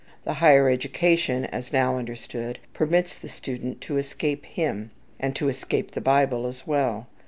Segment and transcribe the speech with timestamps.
[0.23, 4.89] The higher education, as now understood, permits the student to escape him,
[5.19, 7.05] and to escape the Bible as well.